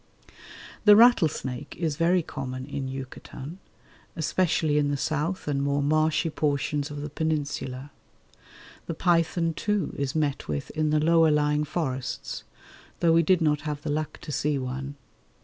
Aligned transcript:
The 0.83 0.95
rattlesnake 0.95 1.75
is 1.77 1.95
very 1.95 2.23
common 2.23 2.65
in 2.65 2.87
Yucatan, 2.87 3.59
especially 4.15 4.79
in 4.79 4.89
the 4.89 4.97
south 4.97 5.47
and 5.47 5.61
more 5.61 5.83
marshy 5.83 6.31
portions 6.31 6.89
of 6.89 7.01
the 7.01 7.09
Peninsula. 7.11 7.91
The 8.87 8.95
python, 8.95 9.53
too, 9.53 9.93
is 9.99 10.15
met 10.15 10.47
with 10.47 10.71
in 10.71 10.89
the 10.89 10.99
lower 10.99 11.29
lying 11.29 11.65
forests, 11.65 12.43
though 12.99 13.13
we 13.13 13.21
did 13.21 13.41
not 13.41 13.61
have 13.61 13.83
the 13.83 13.91
luck 13.91 14.17
to 14.23 14.31
see 14.31 14.57
one. 14.57 14.95